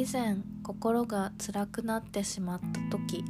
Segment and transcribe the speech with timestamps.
[0.00, 3.22] 以前心が辛くなってしまった時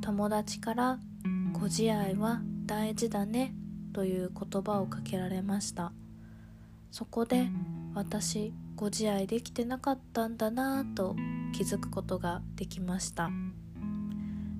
[0.00, 1.00] 友達から
[1.52, 3.52] 「ご自愛は大事だね」
[3.92, 5.92] という言葉をかけられました。
[6.92, 7.48] そこで
[7.94, 11.16] 私ご自愛できてなかったんだなぁと
[11.52, 13.28] 気づくことができました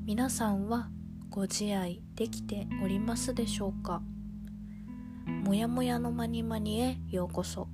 [0.05, 0.91] 皆さんは
[1.31, 4.03] ご自愛できておりますでしょうか
[5.45, 7.69] もやもやのまにまにへようこそ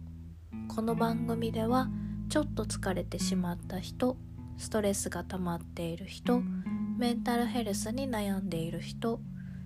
[0.69, 1.89] この番組では
[2.29, 4.17] ちょっと疲れてしまった人
[4.57, 6.43] ストレスが溜まっている人
[6.99, 9.21] メンタルヘルスに悩んでいる人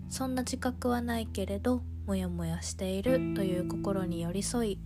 [0.09, 4.79] そんな自覚はないけれどモヤモヤしているという心に寄り添い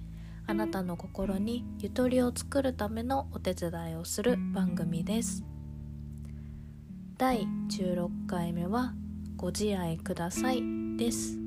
[0.46, 5.44] あなたの心にゆとりを作るためのお手伝いをする番組です。
[7.16, 8.92] 第16回目は
[9.36, 10.62] 「ご自愛ください」
[10.98, 11.38] です。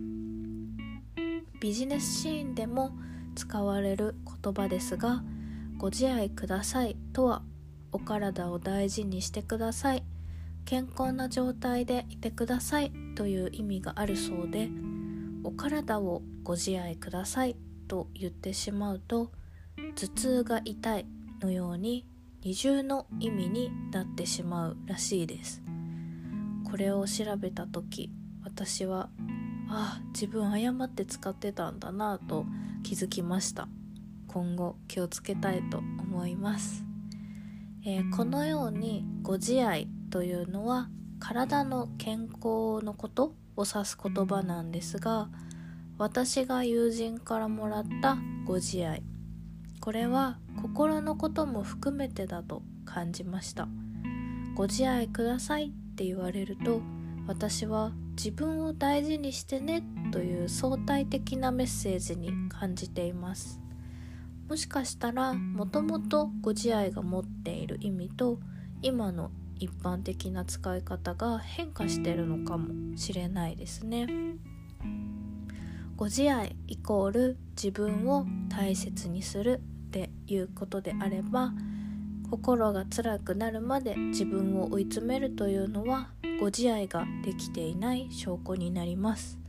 [1.59, 2.91] ビジネスシーンでも
[3.35, 5.23] 使われる言葉ですが
[5.77, 7.43] 「ご自愛ください」とは
[7.91, 10.03] お体を大事にしてください。
[10.65, 12.91] 健康な状態でいてください。
[13.15, 14.69] という意味があるそうで
[15.43, 17.55] お体をご自愛ください。
[17.87, 19.31] と言ってしまうと
[19.95, 21.05] 頭痛が痛い
[21.39, 22.07] のように
[22.41, 25.61] 二重の意味になってしまうらしいです。
[26.69, 28.11] これを調べた時
[28.43, 29.09] 私は
[29.69, 32.45] ああ自分誤って使ってたんだなぁと
[32.83, 33.67] 気づきました。
[34.35, 36.83] 今後気をつけたいと思います、
[37.85, 40.89] えー、このようにご自愛というのは
[41.21, 45.29] 体の健康のことを指す言葉なんですが
[45.97, 49.03] 私が友人からもらったご自愛。
[49.79, 53.69] これは心のことも含めてだと感じました。
[54.53, 56.81] ご自愛くださいって言われると
[57.25, 63.64] 私は自分を大事にしてねという相対的なメッセージに感じています。
[64.47, 68.39] もしかしたらもともとご自愛が持っている意味と
[68.81, 74.07] 今の一般的な使い方が変化してるのかもしれないですね。
[75.95, 81.53] ご自愛イコール自分を大切にするっていうことであれば
[82.29, 86.09] 心が辛くなるまで自分を追い詰めるというのは
[86.41, 89.39] ご自愛ができていない証拠になります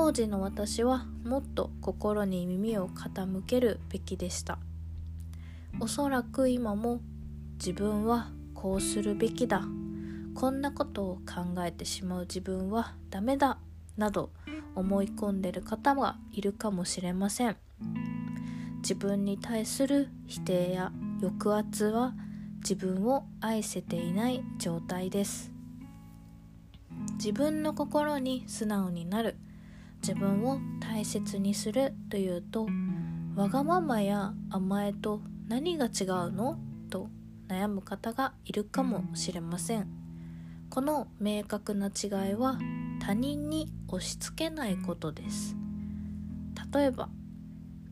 [0.00, 4.60] 当時の私はもっと心に耳を傾けるべきでした。
[5.80, 7.00] おそらく今も
[7.54, 9.64] 自分はこうするべきだ。
[10.36, 13.58] こんなことを考えてしまう自分はダメだ。
[13.96, 14.30] など
[14.76, 17.56] 思い込んでる方がいるかもしれません。
[18.82, 22.14] 自分に対する否定や抑圧は
[22.58, 25.50] 自分を愛せていない状態です。
[27.14, 29.36] 自分の心に素直になる。
[30.00, 32.66] 自分を大切にするというと
[33.34, 36.58] わがままや甘えと何が違うの？
[36.90, 37.08] と
[37.48, 39.88] 悩む方がいるかもしれません。
[40.70, 42.58] この明確な違いは
[43.00, 45.56] 他人に押し付けないことです。
[46.72, 47.08] 例えば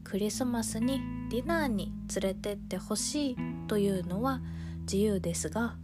[0.05, 1.01] クリスマスに
[1.31, 4.41] ディナーに連れてってほしいというのは
[4.83, 5.77] 自由ですが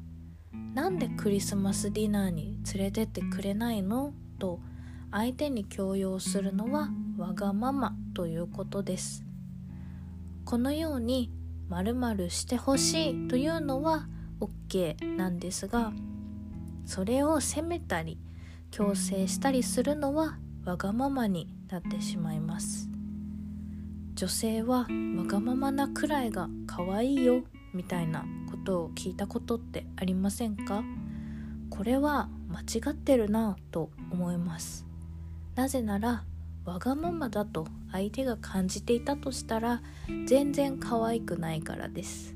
[0.75, 4.12] なんでクリスマスディナーに連れてってくれないの？
[4.38, 4.61] と
[5.12, 9.25] 相手に強要するのはわがままということです。
[10.45, 11.31] このように
[11.69, 14.09] 〇〇してほしいというのは
[14.41, 15.93] OK なんですが
[16.84, 18.19] それを責めたり
[18.71, 22.89] 強制したりするのはわがままになってしまいます。
[24.15, 24.87] 女性は
[25.17, 27.44] わがままなくらいが可愛いよ
[27.75, 30.83] みたいなことを聞いたことってありませんか？
[31.71, 34.87] これは間違ってるなと思います。
[35.54, 36.24] なぜなら
[36.64, 39.82] わがままだと相手が感じていたとしたら
[40.26, 42.34] 全然可愛くないからです。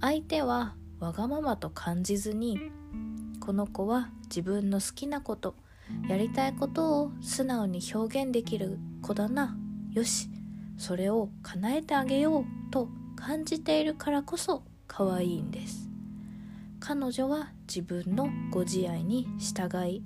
[0.00, 2.58] 相手はわがままと感じずに
[3.40, 5.54] この子は自分の好きなこと
[6.08, 9.56] やりたいことを素直に表現できる子だな。
[9.92, 10.28] よし
[10.78, 15.88] それを叶えてあげようと感じているからこそ可愛いんです。
[16.78, 20.02] 彼女は自分のご自愛に従い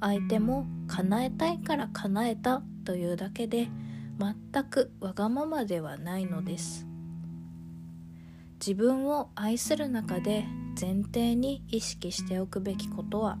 [0.00, 3.68] 相手も叶えたいから叶えたというだけで
[4.18, 6.86] 全くわがままではないのです。
[8.58, 10.44] 自分を愛する中で
[10.80, 13.38] 前提に意識しておくべきことは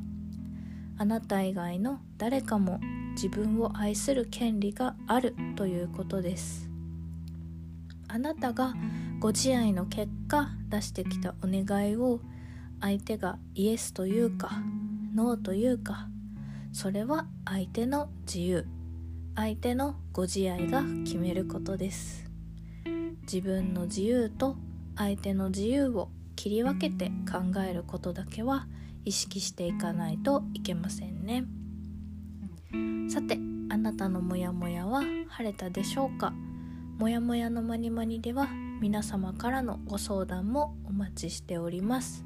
[0.96, 2.80] あなた以外の誰かも
[3.12, 6.70] 自分を愛する権利があるということです。
[8.08, 8.74] あなたが
[9.20, 12.20] ご自愛の結果出してきたお願いを
[12.80, 14.50] 相手がイエスというか
[15.14, 16.08] ノーというか
[16.72, 18.66] それは相手の自由。
[19.36, 22.30] 相手のご自愛が決めることです。
[23.22, 24.56] 自分の自由と
[24.96, 28.66] 相手の自由を切り分けて考えることだけは
[29.04, 31.44] 意識していかないといけませんね。
[33.08, 33.38] さて
[33.70, 36.32] あなたのモヤモヤは晴れたでしょうか？
[36.98, 38.48] もやもやのまにまにでは
[38.80, 42.24] 皆様からのご相談もお待ちしております。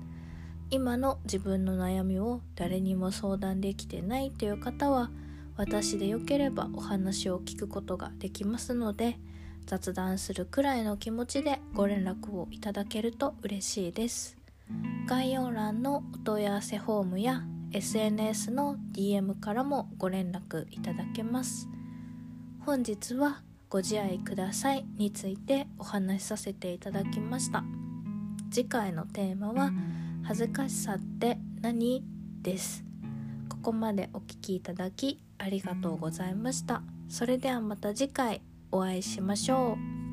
[0.71, 5.11] 今の自分の悩みを誰にも相談できてないという方は
[5.57, 9.19] 私でよければお話を聞くことができますので
[9.67, 14.37] 雑談するくらいの気持ちでご連絡をいただけると嬉しいです。
[15.07, 21.69] 概要欄のお問い合わせフォームや SNS の DM からもご連絡いただけます。
[22.61, 27.65] 本日はご自愛くださいについてお話しさせていただきました。
[28.51, 29.73] 次回のテーマは
[30.25, 32.03] 恥ずかしさって何？
[32.43, 32.85] です。
[33.49, 36.83] ここまでお聴きいただきありがとうございました。
[37.09, 40.04] それではまた次回お会いしましょう。